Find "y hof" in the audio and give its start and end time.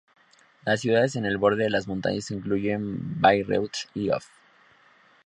3.93-4.25